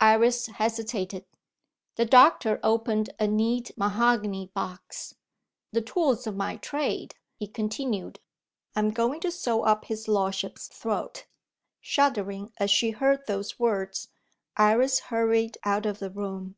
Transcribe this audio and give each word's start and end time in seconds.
Iris 0.00 0.46
hesitated. 0.48 1.26
The 1.94 2.06
doctor 2.06 2.58
opened 2.64 3.10
a 3.20 3.28
neat 3.28 3.70
mahogany 3.78 4.50
box. 4.52 5.14
"The 5.70 5.80
tools 5.80 6.26
of 6.26 6.34
my 6.34 6.56
trade," 6.56 7.14
he 7.36 7.46
continued; 7.46 8.18
"I'm 8.74 8.90
going 8.90 9.20
to 9.20 9.30
sew 9.30 9.62
up 9.62 9.84
his 9.84 10.08
lordship's 10.08 10.66
throat." 10.66 11.26
Shuddering 11.80 12.52
as 12.58 12.72
she 12.72 12.90
heard 12.90 13.28
those 13.28 13.60
words, 13.60 14.08
Iris 14.56 14.98
hurried 14.98 15.56
out 15.62 15.86
of 15.86 16.00
the 16.00 16.10
room. 16.10 16.56